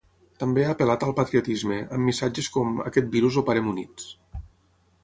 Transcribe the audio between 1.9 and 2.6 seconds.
amb missatges